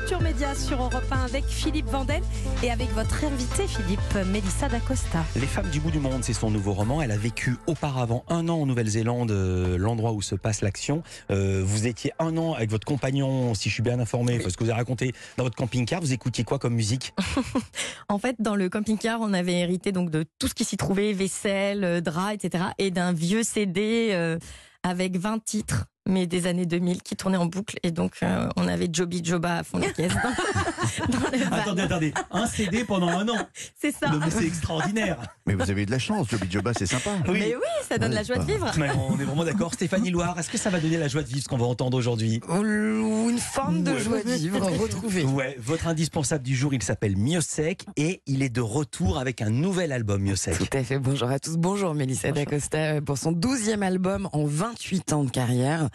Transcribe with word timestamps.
Culture 0.00 0.22
Média 0.22 0.54
sur 0.54 0.82
Europe 0.82 1.04
1 1.10 1.24
avec 1.24 1.44
Philippe 1.44 1.86
Vandel 1.86 2.22
et 2.62 2.70
avec 2.70 2.88
votre 2.92 3.22
invité 3.22 3.66
Philippe 3.66 4.26
Mélissa 4.32 4.68
d'Acosta. 4.68 5.24
Les 5.36 5.46
femmes 5.46 5.68
du 5.68 5.78
bout 5.78 5.90
du 5.90 6.00
monde, 6.00 6.24
c'est 6.24 6.32
son 6.32 6.50
nouveau 6.50 6.72
roman. 6.72 7.02
Elle 7.02 7.10
a 7.10 7.18
vécu 7.18 7.56
auparavant 7.66 8.24
un 8.28 8.48
an 8.48 8.62
en 8.62 8.66
Nouvelle-Zélande, 8.66 9.30
euh, 9.30 9.76
l'endroit 9.76 10.12
où 10.12 10.22
se 10.22 10.34
passe 10.34 10.62
l'action. 10.62 11.02
Euh, 11.30 11.62
vous 11.62 11.86
étiez 11.86 12.12
un 12.18 12.36
an 12.38 12.54
avec 12.54 12.70
votre 12.70 12.86
compagnon, 12.86 13.54
si 13.54 13.68
je 13.68 13.74
suis 13.74 13.82
bien 13.82 14.00
informé, 14.00 14.38
parce 14.38 14.56
que 14.56 14.64
vous 14.64 14.70
avez 14.70 14.78
raconté 14.78 15.12
dans 15.36 15.44
votre 15.44 15.56
camping-car. 15.56 16.00
Vous 16.00 16.14
écoutiez 16.14 16.44
quoi 16.44 16.58
comme 16.58 16.74
musique? 16.74 17.12
En 18.08 18.18
fait, 18.18 18.36
dans 18.38 18.56
le 18.56 18.68
camping-car, 18.68 19.20
on 19.20 19.32
avait 19.34 19.60
hérité 19.60 19.92
donc 19.92 20.10
de 20.10 20.24
tout 20.38 20.48
ce 20.48 20.54
qui 20.54 20.64
s'y 20.64 20.76
trouvait, 20.76 21.12
vaisselle, 21.12 21.84
euh, 21.84 22.00
draps, 22.00 22.42
etc. 22.42 22.64
Et 22.78 22.90
d'un 22.90 23.12
vieux 23.12 23.42
CD 23.42 24.10
euh, 24.12 24.38
avec 24.82 25.18
20 25.18 25.44
titres 25.44 25.86
mais 26.10 26.26
des 26.26 26.46
années 26.46 26.66
2000 26.66 27.02
qui 27.02 27.16
tournaient 27.16 27.36
en 27.38 27.46
boucle 27.46 27.76
et 27.82 27.90
donc 27.90 28.16
euh, 28.22 28.48
on 28.56 28.68
avait 28.68 28.88
Joby 28.92 29.22
Joba 29.24 29.58
à 29.58 29.62
fond 29.64 29.78
de 29.78 29.84
caisse 29.86 30.12
dans, 30.12 31.18
dans 31.18 31.30
le 31.32 31.38
van. 31.44 31.56
Attendez, 31.56 31.82
attendez. 31.82 32.14
Un 32.30 32.46
CD 32.46 32.84
pendant 32.84 33.08
un 33.08 33.28
an. 33.28 33.36
C'est 33.80 33.92
ça. 33.94 34.08
Non, 34.10 34.18
mais 34.18 34.30
c'est 34.30 34.44
extraordinaire. 34.46 35.18
Mais 35.46 35.54
vous 35.54 35.70
avez 35.70 35.82
eu 35.82 35.86
de 35.86 35.90
la 35.90 35.98
chance, 35.98 36.28
Joby 36.28 36.48
Joba, 36.50 36.72
c'est 36.76 36.86
sympa. 36.86 37.10
Mais 37.32 37.54
oui, 37.54 37.62
ça 37.88 37.96
donne 37.98 38.12
la 38.12 38.22
joie 38.22 38.36
de 38.38 38.44
vivre. 38.44 38.70
Mais 38.76 38.90
on 39.08 39.18
est 39.18 39.24
vraiment 39.24 39.44
d'accord. 39.44 39.72
Stéphanie 39.74 40.10
Loire, 40.10 40.38
est-ce 40.38 40.50
que 40.50 40.58
ça 40.58 40.70
va 40.70 40.80
donner 40.80 40.96
la 40.98 41.08
joie 41.08 41.22
de 41.22 41.28
vivre 41.28 41.42
ce 41.42 41.48
qu'on 41.48 41.56
va 41.58 41.66
entendre 41.66 41.96
aujourd'hui? 41.96 42.40
Ou 42.48 43.30
une 43.30 43.38
forme 43.38 43.82
de 43.84 43.90
Ouais. 43.92 44.00
joie 44.00 44.22
de 44.22 44.30
vivre 44.30 44.60
retrouvée. 44.80 45.24
Ouais, 45.24 45.56
votre 45.58 45.86
indispensable 45.86 46.44
du 46.44 46.54
jour, 46.56 46.72
il 46.74 46.82
s'appelle 46.82 47.16
Miosec 47.16 47.84
et 47.96 48.22
il 48.26 48.42
est 48.42 48.48
de 48.48 48.60
retour 48.60 49.18
avec 49.18 49.42
un 49.42 49.50
nouvel 49.50 49.92
album 49.92 50.22
Miosec. 50.22 50.58
Tout 50.58 50.76
à 50.76 50.82
fait. 50.84 50.98
Bonjour 50.98 51.28
à 51.30 51.38
tous. 51.38 51.56
Bonjour 51.56 51.94
Mélissa 51.94 52.30
D'Acosta 52.32 52.78
euh, 52.78 53.00
pour 53.00 53.18
son 53.18 53.32
12e 53.32 53.82
album 53.82 54.28
en 54.32 54.44
28 54.44 55.12
ans 55.12 55.24
de 55.24 55.30
carrière. 55.30 55.88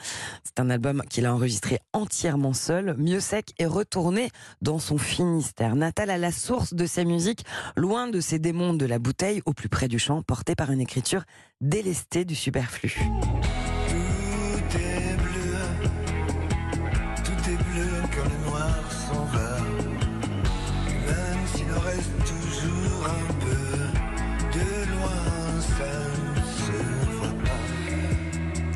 C'est 0.44 0.60
un 0.60 0.70
album 0.70 1.04
qu'il 1.10 1.26
a 1.26 1.34
enregistré 1.34 1.80
entièrement 1.94 2.54
seul. 2.54 2.96
Mieux 2.98 3.20
sec 3.20 3.54
est 3.60 3.66
retourné 3.66 4.30
dans 4.62 4.80
son 4.80 4.98
Finistère 4.98 5.76
natal 5.76 6.10
à 6.10 6.18
la 6.18 6.32
source 6.32 6.74
de 6.74 6.86
ses 6.86 7.06
musiques, 7.06 7.46
loin 7.76 8.08
de 8.08 8.20
ces 8.20 8.40
démons 8.40 8.74
de 8.74 8.86
la 8.86 9.00
bouteille, 9.00 9.42
au 9.46 9.54
plus 9.54 9.70
près 9.70 9.88
du 9.88 10.00
champ, 10.00 10.22
porté 10.22 10.56
par 10.56 10.72
une 10.72 10.82
écriture 10.82 11.24
délestée 11.62 12.26
du 12.26 12.36
superflu. 12.36 13.00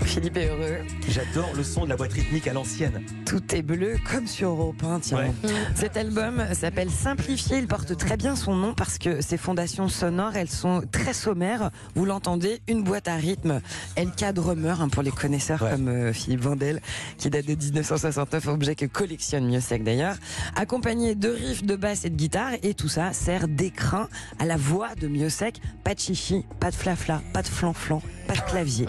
Philippe 0.09 0.37
est 0.37 0.47
heureux. 0.49 0.77
J'adore 1.07 1.51
le 1.55 1.63
son 1.63 1.83
de 1.85 1.89
la 1.89 1.95
boîte 1.95 2.13
rythmique 2.13 2.47
à 2.47 2.53
l'ancienne. 2.53 3.03
Tout 3.25 3.43
est 3.55 3.61
bleu 3.61 3.95
comme 4.11 4.25
sur 4.25 4.49
Europe 4.49 4.83
1, 4.83 4.99
tiens. 5.01 5.17
Ouais. 5.19 5.31
Cet 5.75 5.97
album 5.97 6.43
s'appelle 6.53 6.89
Simplifié. 6.89 7.59
Il 7.59 7.67
porte 7.67 7.95
très 7.95 8.17
bien 8.17 8.35
son 8.35 8.55
nom 8.55 8.73
parce 8.73 8.97
que 8.97 9.21
ses 9.21 9.37
fondations 9.37 9.87
sonores, 9.87 10.35
elles 10.35 10.49
sont 10.49 10.81
très 10.91 11.13
sommaires. 11.13 11.69
Vous 11.93 12.05
l'entendez, 12.05 12.59
une 12.67 12.83
boîte 12.83 13.07
à 13.07 13.15
rythme. 13.15 13.61
LK 13.97 14.33
Drummer, 14.33 14.81
hein, 14.81 14.89
pour 14.89 15.03
les 15.03 15.11
connaisseurs 15.11 15.61
Ouais. 15.61 15.71
comme 15.71 15.87
euh, 15.87 16.11
Philippe 16.11 16.41
Vandel, 16.41 16.81
qui 17.17 17.29
date 17.29 17.45
de 17.45 17.53
1969, 17.55 18.47
objet 18.47 18.73
que 18.75 18.85
collectionne 18.87 19.45
Miosec 19.45 19.83
d'ailleurs. 19.83 20.15
Accompagné 20.55 21.13
de 21.13 21.29
riffs 21.29 21.63
de 21.63 21.75
basse 21.75 22.05
et 22.05 22.09
de 22.09 22.15
guitare. 22.15 22.53
Et 22.63 22.73
tout 22.73 22.89
ça 22.89 23.13
sert 23.13 23.47
d'écrin 23.47 24.09
à 24.39 24.45
la 24.45 24.57
voix 24.57 24.95
de 24.95 25.07
Miosec. 25.07 25.61
Pas 25.83 25.93
de 25.93 25.99
chichi, 25.99 26.45
pas 26.59 26.71
de 26.71 26.75
flafla, 26.75 27.21
pas 27.31 27.41
de 27.43 27.47
flan-flan, 27.47 28.01
pas 28.29 28.35
clavier. 28.35 28.85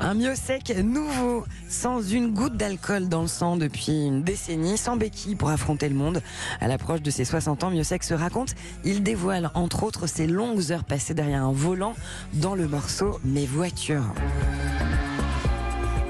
Un 0.00 0.14
Miosec 0.14 0.72
nouveau, 0.78 1.44
sans 1.68 2.00
une 2.00 2.32
goutte 2.32 2.56
d'alcool 2.56 3.08
dans 3.08 3.22
le 3.22 3.26
sang 3.26 3.56
depuis 3.56 4.06
une 4.06 4.22
décennie, 4.22 4.78
sans 4.78 4.96
béquille 4.96 5.34
pour 5.34 5.50
affronter 5.50 5.88
le 5.88 5.96
monde. 5.96 6.22
À 6.60 6.68
l'approche 6.68 7.02
de 7.02 7.10
ses 7.10 7.24
60 7.24 7.64
ans, 7.64 7.70
Miosec 7.70 8.04
se 8.04 8.14
raconte, 8.14 8.54
il 8.84 9.02
dévoile 9.02 9.50
entre 9.54 9.82
autres 9.82 10.06
ses 10.06 10.28
longues 10.28 10.70
heures 10.70 10.84
passées 10.84 11.14
derrière 11.14 11.42
un 11.42 11.52
volant 11.52 11.94
dans 12.34 12.54
le 12.54 12.68
morceau 12.68 13.18
Mes 13.24 13.46
voitures. 13.46 14.14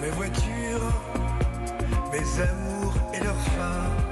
Mes 0.03 0.11
voitures, 0.11 0.93
mes 2.13 2.43
amours 2.43 2.95
et 3.15 3.25
leurs 3.25 3.41
fins. 3.41 4.06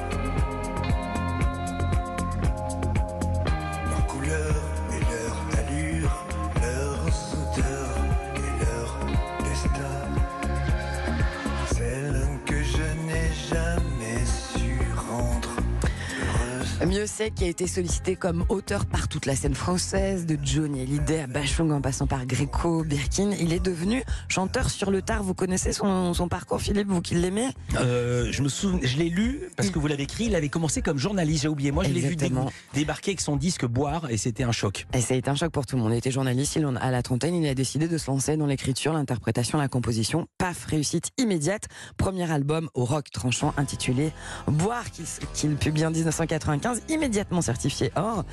Miosec 16.87 17.34
qui 17.34 17.45
a 17.45 17.49
été 17.49 17.67
sollicité 17.67 18.17
comme 18.17 18.45
auteur 18.49 18.87
par 18.87 19.09
toute 19.09 19.27
la 19.27 19.34
scène 19.37 19.55
française, 19.55 20.27
de 20.27 20.39
Johnny 20.43 20.83
Hallyday 20.83 21.21
à 21.21 21.27
Bachung 21.27 21.71
en 21.72 21.81
passant 21.81 22.06
par 22.06 22.27
Greco, 22.27 22.84
Birkin. 22.84 23.31
Il 23.41 23.53
est 23.53 23.61
devenu 23.65 24.03
chanteur 24.28 24.71
sur 24.71 24.91
le 24.91 25.03
tard. 25.03 25.22
Vous 25.22 25.34
connaissez 25.34 25.72
son, 25.72 26.15
son 26.15 26.28
parcours, 26.28 26.61
Philippe, 26.61 26.89
vous 26.89 27.00
qui 27.00 27.15
l'aimez? 27.15 27.49
Euh, 27.78 28.28
je 28.31 28.43
me 28.43 28.49
souviens, 28.49 28.81
je 28.83 28.97
l'ai 28.99 29.09
lu 29.09 29.41
parce 29.56 29.71
que 29.71 29.78
vous 29.78 29.87
l'avez 29.87 30.03
écrit. 30.05 30.25
Il 30.27 30.34
avait 30.34 30.49
commencé 30.49 30.83
comme 30.83 30.99
journaliste. 30.99 31.43
J'ai 31.43 31.49
oublié. 31.49 31.71
Moi, 31.72 31.84
je 31.84 31.91
l'ai 31.93 32.00
vu 32.00 32.17
dé- 32.17 32.31
débarquer 32.75 33.12
avec 33.12 33.21
son 33.21 33.37
disque 33.37 33.65
boire 33.66 34.11
et 34.11 34.16
c'était 34.16 34.43
un 34.45 34.53
choc. 34.53 34.87
Et 34.95 35.01
ça 35.01 35.15
a 35.15 35.16
été 35.16 35.31
un 35.31 35.34
choc 35.34 35.51
pour 35.53 35.66
tout 35.66 35.77
le 35.77 35.83
monde. 35.83 35.93
Il 35.93 35.99
était 35.99 36.11
journaliste, 36.11 36.56
il 36.56 36.66
en, 36.66 36.77
à 36.77 36.91
la 36.91 37.03
trentaine, 37.03 37.34
il 37.34 37.47
a 37.49 37.55
décidé 37.55 37.89
de 37.89 37.99
se 37.99 38.11
lancer 38.11 38.37
dans 38.37 38.47
l'écriture, 38.47 38.93
l'interprétation, 38.93 39.59
la 39.59 39.69
composition. 39.69 40.27
Paf, 40.39 40.65
réussite 40.66 41.11
immédiate. 41.19 41.65
Premier 41.97 42.31
album 42.31 42.69
au 42.75 42.84
rock 42.84 43.11
tranchant 43.12 43.55
intitulé 43.56 44.12
Boire, 44.47 44.91
qu'il 44.91 45.05
qu'il 45.34 45.55
publie 45.56 45.87
en 45.87 45.91
1995, 45.91 46.73
immédiatement 46.88 47.42
certifié 47.42 47.90
or 47.96 48.24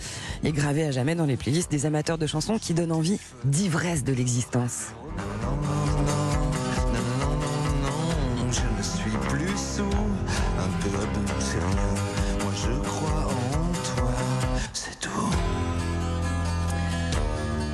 et 0.43 0.51
gravé 0.51 0.85
à 0.85 0.91
jamais 0.91 1.15
dans 1.15 1.25
les 1.25 1.37
playlists 1.37 1.71
des 1.71 1.85
amateurs 1.85 2.17
de 2.17 2.27
chansons 2.27 2.57
qui 2.59 2.73
donnent 2.73 2.91
envie 2.91 3.19
d'ivresse 3.45 4.03
de 4.03 4.13
l'existence. 4.13 4.87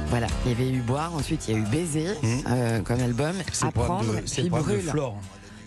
Voilà, 0.10 0.28
il 0.46 0.52
y 0.52 0.56
avait 0.56 0.70
eu 0.72 0.80
Boire, 0.82 1.14
ensuite 1.14 1.48
il 1.48 1.54
y 1.54 1.58
a 1.58 1.60
eu 1.60 1.64
Baiser 1.66 2.08
Mhm. 2.24 2.44
euh, 2.50 2.80
comme 2.82 3.00
album, 3.02 3.34
C'est 3.52 3.66
Apprendre, 3.66 4.14
de- 4.16 4.22
puis 4.22 4.44
de 4.44 4.50
Brûle. 4.50 4.82
Flore. 4.82 5.18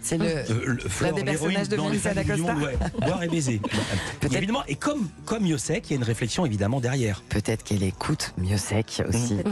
C'est 0.03 0.19
le... 0.19 0.25
Euh, 0.27 0.45
le- 0.67 0.79
Flore, 0.89 1.13
des 1.15 1.25
personnages 1.25 1.69
de 1.69 1.77
Melissa 1.77 2.15
d'Acosta 2.15 2.55
ouais. 2.55 2.77
Boire 3.01 3.23
et 3.23 3.29
baiser. 3.29 3.59
Peut-être- 4.21 4.37
Évidemment. 4.37 4.65
Et 4.69 4.75
comme 4.77 5.09
comme 5.25 5.45
Miosec, 5.45 5.87
il 5.89 5.91
y 5.91 5.95
a 5.95 5.97
une 5.97 6.05
réflexion 6.05 6.45
évidemment 6.47 6.81
derrière. 6.81 7.23
Peut-être 7.29 7.63
qu'elle 7.65 7.83
écoute 7.83 8.33
Miosec 8.39 9.03
aussi. 9.09 9.39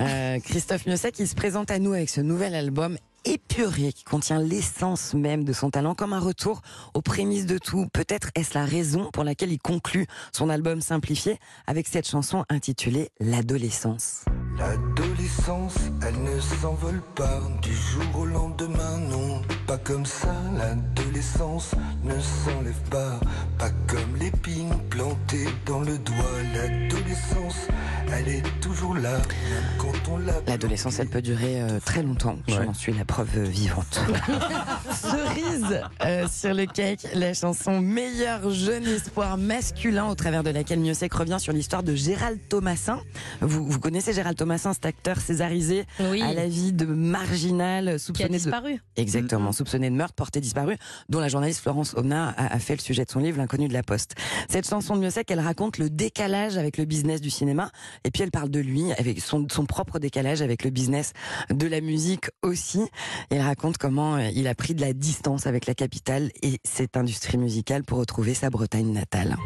Euh, 0.00 0.38
Christophe 0.40 0.86
Miosec, 0.86 1.18
il 1.18 1.28
se 1.28 1.34
présente 1.34 1.70
à 1.70 1.78
nous 1.78 1.92
avec 1.92 2.08
ce 2.08 2.20
nouvel 2.20 2.54
album 2.54 2.96
épuré 3.24 3.92
qui 3.92 4.04
contient 4.04 4.40
l'essence 4.40 5.12
même 5.14 5.44
de 5.44 5.52
son 5.52 5.70
talent 5.70 5.94
comme 5.94 6.12
un 6.12 6.20
retour 6.20 6.62
aux 6.94 7.02
prémices 7.02 7.44
de 7.46 7.58
tout. 7.58 7.86
Peut-être 7.92 8.30
est-ce 8.34 8.54
la 8.54 8.64
raison 8.64 9.10
pour 9.12 9.24
laquelle 9.24 9.52
il 9.52 9.58
conclut 9.58 10.06
son 10.32 10.48
album 10.48 10.80
simplifié 10.80 11.38
avec 11.66 11.86
cette 11.88 12.08
chanson 12.08 12.44
intitulée 12.48 13.10
L'adolescence. 13.20 14.24
L'adolescence, 14.58 15.74
elle 16.06 16.22
ne 16.22 16.40
s'envole 16.40 17.02
pas 17.14 17.40
du 17.62 17.74
jour 17.74 18.20
au 18.20 18.24
lendemain, 18.26 18.98
non, 19.10 19.42
pas 19.70 19.78
comme 19.78 20.04
ça. 20.04 20.34
L'adolescence 20.58 21.76
ne 22.02 22.14
s'enlève 22.20 22.74
pas, 22.90 23.20
pas 23.56 23.70
comme 23.86 24.16
l'épine 24.18 24.72
plantée 24.88 25.46
dans 25.64 25.78
le 25.78 25.96
doigt. 25.98 26.16
L'adolescence, 26.54 27.68
elle 28.12 28.28
est 28.34 28.42
toujours 28.60 28.96
là, 28.96 29.12
même 29.18 29.62
quand 29.78 30.10
on 30.10 30.18
l'a. 30.18 30.32
L'adolescence, 30.48 30.98
elle 30.98 31.06
peut 31.08 31.22
durer 31.22 31.62
euh, 31.62 31.78
très 31.84 32.02
longtemps. 32.02 32.36
Je 32.48 32.54
Ouais. 32.56 32.66
m'en 32.66 32.74
suis 32.74 32.92
la 32.92 33.04
preuve 33.04 33.28
euh, 33.36 33.44
vivante. 33.44 34.00
Cerise 34.92 35.82
euh, 36.04 36.26
sur 36.28 36.52
le 36.52 36.66
cake, 36.66 37.06
la 37.14 37.32
chanson 37.32 37.80
Meilleur 37.80 38.50
jeune 38.50 38.84
espoir 38.88 39.38
masculin 39.38 40.06
au 40.08 40.16
travers 40.16 40.42
de 40.42 40.50
laquelle 40.50 40.80
Miosek 40.80 41.14
revient 41.14 41.38
sur 41.38 41.52
l'histoire 41.52 41.84
de 41.84 41.94
Gérald 41.94 42.40
Thomasin. 42.48 43.00
Vous, 43.40 43.64
vous 43.66 43.78
connaissez 43.78 44.12
Gérald 44.12 44.36
Thomasin, 44.36 44.72
cet 44.72 44.86
acteur 44.86 45.18
césarisé 45.20 45.84
Oui, 46.00 46.22
à 46.22 46.32
la 46.34 46.48
vie 46.48 46.72
de 46.72 46.86
marginal, 46.86 47.84
qui 47.84 47.90
a 47.90 47.98
soupçonné 47.98 48.28
de... 48.30 48.34
disparu. 48.34 48.82
Exactement, 48.96 49.52
soupçonné 49.60 49.90
de 49.90 49.94
meurtre, 49.94 50.14
porté 50.14 50.40
disparu, 50.40 50.76
dont 51.10 51.20
la 51.20 51.28
journaliste 51.28 51.60
Florence 51.60 51.94
Omna 51.94 52.34
a, 52.36 52.58
fait 52.58 52.76
le 52.76 52.80
sujet 52.80 53.04
de 53.04 53.10
son 53.10 53.20
livre, 53.20 53.36
L'inconnu 53.36 53.68
de 53.68 53.74
la 53.74 53.82
Poste. 53.82 54.14
Cette 54.48 54.66
chanson 54.66 54.96
de 54.96 55.00
Miosek, 55.00 55.30
elle 55.30 55.40
raconte 55.40 55.76
le 55.76 55.90
décalage 55.90 56.56
avec 56.56 56.78
le 56.78 56.86
business 56.86 57.20
du 57.20 57.28
cinéma, 57.28 57.70
et 58.04 58.10
puis 58.10 58.22
elle 58.22 58.30
parle 58.30 58.48
de 58.48 58.60
lui, 58.60 58.90
avec 58.92 59.20
son, 59.20 59.46
son 59.50 59.66
propre 59.66 59.98
décalage 59.98 60.40
avec 60.40 60.64
le 60.64 60.70
business 60.70 61.12
de 61.50 61.66
la 61.66 61.82
musique 61.82 62.30
aussi. 62.42 62.80
Elle 63.28 63.42
raconte 63.42 63.76
comment 63.76 64.16
euh, 64.16 64.30
il 64.34 64.48
a 64.48 64.54
pris 64.54 64.74
de 64.74 64.80
la 64.80 64.94
distance 64.94 65.46
avec 65.46 65.66
la 65.66 65.74
capitale 65.74 66.30
et 66.42 66.58
cette 66.64 66.96
industrie 66.96 67.36
musicale 67.36 67.84
pour 67.84 67.98
retrouver 67.98 68.32
sa 68.32 68.48
Bretagne 68.48 68.92
natale. 68.92 69.36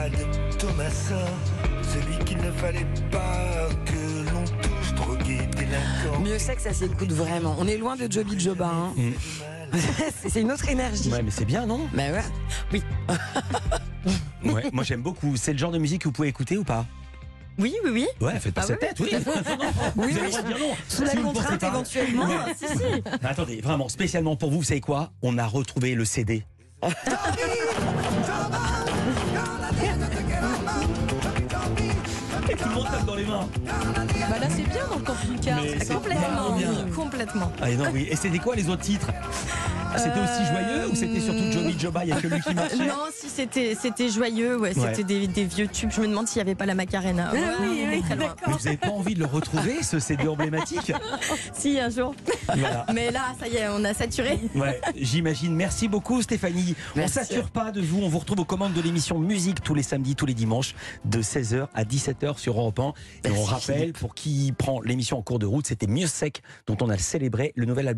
Gérald 0.00 0.16
Thomasin, 0.58 1.26
celui 1.82 2.24
qu'il 2.24 2.38
ne 2.38 2.50
fallait 2.52 2.86
pas 3.10 3.68
que 3.84 4.30
l'on 4.32 4.44
touche, 4.62 4.94
drogué, 4.94 5.38
délinquant. 5.56 6.20
Mieux 6.22 6.38
sec, 6.38 6.58
ça 6.60 6.72
s'écoute 6.72 7.12
vraiment. 7.12 7.54
On 7.58 7.66
est 7.66 7.76
loin 7.76 7.96
de 7.96 8.10
Joby 8.10 8.38
Joba. 8.40 8.66
Hein. 8.68 8.92
Mm. 8.96 9.10
C'est- 10.28 10.40
une 10.40 10.52
autre 10.52 10.68
énergie. 10.68 11.12
Ouais, 11.12 11.22
mais 11.22 11.30
c'est 11.30 11.44
bien, 11.44 11.66
non? 11.66 11.86
Bah 11.92 12.04
ouais. 12.12 12.80
Ouais, 14.42 14.70
moi 14.72 14.84
j'aime 14.84 15.02
beaucoup. 15.02 15.36
C'est 15.36 15.52
le 15.52 15.58
genre 15.58 15.70
de 15.70 15.76
musique 15.78 16.00
que 16.02 16.08
vous 16.08 16.12
pouvez 16.12 16.28
écouter 16.28 16.56
ou 16.56 16.64
pas? 16.64 16.86
Oui, 17.58 17.74
oui, 17.84 17.90
oui. 17.92 18.06
Ouais, 18.26 18.40
faites 18.40 18.54
pas 18.54 18.62
Ah 18.62 18.66
cette 18.68 18.80
tête, 18.80 18.98
oui. 19.00 19.10
Oui, 19.96 20.16
oui. 20.18 20.30
dire 20.30 20.58
non. 20.58 20.74
Sous 20.88 21.02
la 21.02 21.10
Si 21.10 21.16
pensez 21.18 21.38
contrainte, 21.40 21.62
éventuellement. 21.62 22.24
Ouais. 22.26 22.54
si, 22.58 22.66
si. 22.66 23.02
Attendez, 23.22 23.60
vraiment, 23.60 23.90
spécialement 23.90 24.36
pour 24.36 24.50
vous, 24.50 24.58
vous 24.58 24.64
savez 24.64 24.80
quoi? 24.80 25.12
On 25.20 25.36
a 25.36 25.46
retrouvé 25.46 25.94
le 25.94 26.06
CD. 26.06 26.42
Et 32.50 32.56
tout 32.56 32.68
le 32.68 32.74
monde 32.74 32.84
tape 32.84 33.06
dans 33.06 33.14
les 33.14 33.24
mains. 33.24 33.46
Bah 33.64 34.38
là, 34.40 34.46
c'est 34.50 34.68
bien 34.68 34.84
dans 34.90 34.98
le 34.98 35.04
camping-car. 35.04 35.60
Complètement. 35.94 36.56
bien. 36.56 36.68
Complètement. 36.94 37.52
Ah 37.62 37.70
non, 37.70 37.84
oui. 37.92 38.08
Et 38.10 38.16
c'était 38.16 38.38
quoi 38.38 38.56
les 38.56 38.68
autres 38.68 38.82
titres? 38.82 39.08
C'était 39.96 40.20
aussi 40.20 40.44
joyeux 40.50 40.88
ou 40.90 40.94
c'était 40.94 41.20
surtout 41.20 41.52
Johnny 41.52 41.78
Joba 41.78 42.04
Il 42.04 42.08
n'y 42.08 42.12
a 42.12 42.20
que 42.20 42.26
lui 42.28 42.40
qui 42.40 42.54
marchait 42.54 42.76
Non, 42.86 43.06
si 43.14 43.28
c'était 43.28 43.76
c'était 43.80 44.08
joyeux, 44.08 44.58
ouais, 44.58 44.70
Ouais. 44.78 44.94
c'était 44.94 45.04
des, 45.04 45.26
des 45.26 45.44
vieux 45.44 45.66
tubes. 45.68 45.90
Je 45.90 46.00
me 46.00 46.06
demande 46.08 46.26
s'il 46.28 46.38
n'y 46.38 46.48
avait 46.48 46.54
pas 46.54 46.66
la 46.66 46.74
Macarena. 46.74 47.32
Ouais, 47.32 47.40
oui. 47.60 47.80
Mais 47.90 48.00
vous 48.46 48.58
n'avez 48.64 48.76
pas 48.76 48.88
envie 48.90 49.14
de 49.14 49.20
le 49.20 49.26
retrouver, 49.26 49.82
ce 49.82 49.98
CD 49.98 50.28
emblématique 50.28 50.92
Si 51.52 51.78
un 51.78 51.90
jour. 51.90 52.14
Voilà. 52.46 52.86
Mais 52.94 53.10
là, 53.10 53.34
ça 53.38 53.48
y 53.48 53.56
est, 53.56 53.68
on 53.68 53.84
a 53.84 53.92
saturé. 53.94 54.38
Ouais, 54.54 54.80
j'imagine. 54.96 55.54
Merci 55.54 55.88
beaucoup 55.88 56.22
Stéphanie. 56.22 56.74
Merci. 56.96 57.18
On 57.18 57.22
sature 57.22 57.50
pas 57.50 57.70
de 57.72 57.80
vous. 57.80 58.00
On 58.02 58.08
vous 58.08 58.18
retrouve 58.20 58.40
aux 58.40 58.44
commandes 58.44 58.72
de 58.74 58.80
l'émission 58.80 59.18
Musique 59.18 59.62
tous 59.62 59.74
les 59.74 59.82
samedis, 59.82 60.14
tous 60.16 60.26
les 60.26 60.34
dimanches 60.34 60.74
de 61.04 61.20
16h 61.22 61.66
à 61.74 61.84
17h 61.84 62.38
sur 62.38 62.58
Europe 62.58 62.78
1. 62.78 62.82
Et 63.24 63.28
Merci, 63.28 63.38
on 63.40 63.44
rappelle, 63.44 63.92
pour 63.92 64.14
qui 64.14 64.52
prend 64.56 64.80
l'émission 64.80 65.18
en 65.18 65.22
cours 65.22 65.38
de 65.38 65.46
route, 65.46 65.66
c'était 65.66 65.86
Mieux 65.86 66.06
Sec 66.06 66.42
dont 66.66 66.76
on 66.80 66.88
a 66.88 66.96
célébré 66.98 67.52
le 67.56 67.64
nouvel 67.66 67.78
album. 67.78 67.88